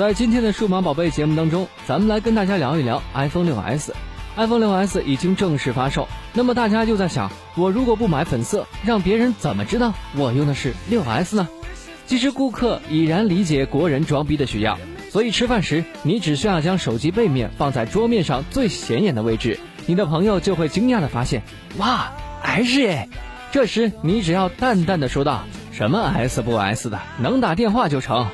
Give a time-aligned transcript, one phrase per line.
[0.00, 3.94] 在今天的数码宝贝节目当中，咱们来跟大家聊一聊 iPhone 六 S。
[4.34, 11.46] iPhone 六 S 已经正式发售，那么大家就在想，我如果不买粉色，让别人怎么知道我用的是六 S 呢？
[12.06, 14.78] 其实顾客已然理解国人装逼的需要，
[15.10, 21.42] 所以吃饭时你只需要将手机背面放在桌面上最显眼的位置，你的朋友就会惊讶的发现，
[21.76, 22.10] 哇
[22.42, 23.06] ，S 耶！
[23.52, 28.26] 这时你只要淡淡的说道，什么 S 不 S 的，能打电话就成。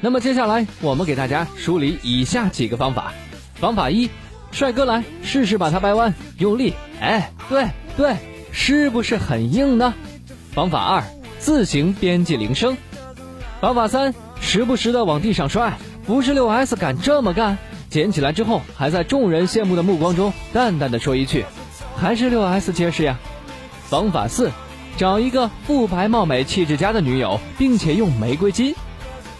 [0.00, 3.12] 那么接下来我们给大家梳理以下几个方法。
[3.54, 4.10] 方法一，
[4.52, 8.16] 帅哥来试试把它掰弯，用力，哎，对对，
[8.52, 9.94] 是不是很硬呢？
[10.52, 11.02] 方法二，
[11.38, 12.76] 自行编辑铃声。
[13.60, 17.56] 方法三，时不时的往地上摔，不是六 S 敢这么干，
[17.88, 21.46] 捡起来之后还在众人羡慕的目光中淡淡的说一句，
[21.96, 23.18] 还是六 S 结实呀。
[23.88, 24.50] 方法四，
[24.98, 28.74] 找一个肤白貌美、气质佳的女友，并且用玫瑰金。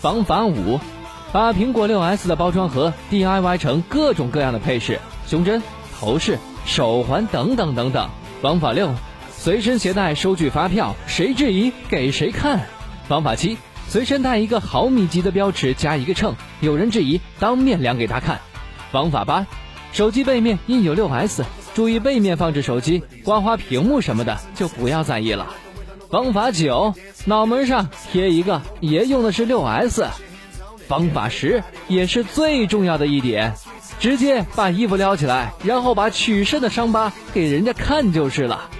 [0.00, 0.78] 方法五，
[1.32, 5.62] 把苹果六 S 的包装盒 DIY 成各种各样的配饰，胸针、
[5.98, 8.08] 头饰、手环等等等等。
[8.42, 8.94] 方法六，
[9.30, 12.66] 随身携带收据发票，谁质疑给谁看。
[13.08, 13.56] 方法七，
[13.88, 18.40] 随身带一个毫米级的标尺加一个秤，有人质疑当面量给他看。
[18.92, 19.46] 方法八，
[19.92, 25.46] 手机背面印有六 S，注意背面放置手机，刮花屏幕什么的就不要在意了。
[26.10, 30.06] 方法九，脑门上贴一个，爷用的是六 S。
[30.88, 33.54] 方法十，也是最重要的一点，
[33.98, 38.70] 直接把衣服撩起来，然后把取肾的伤疤给人家看就是了。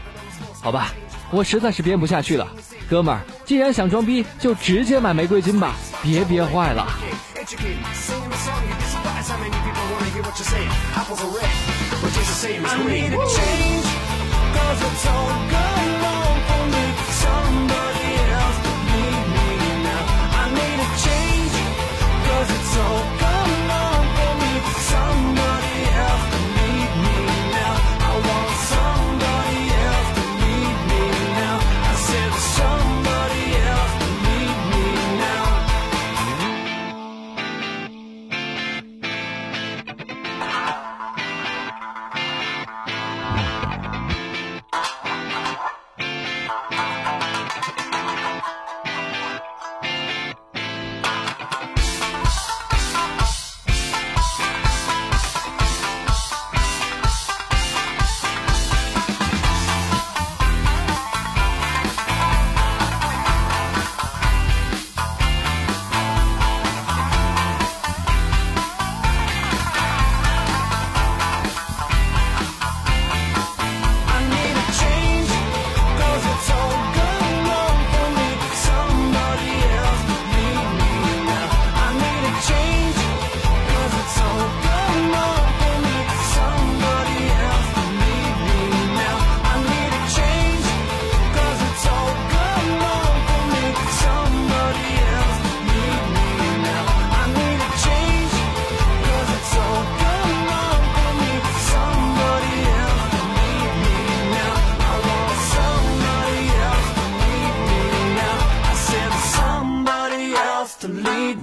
[0.63, 0.93] 好吧，
[1.33, 2.47] 我实在是编不下去了，
[2.89, 6.87] 哥们儿，既然想装逼，就直接买玫瑰金吧，别憋坏了。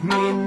[0.04, 0.43] me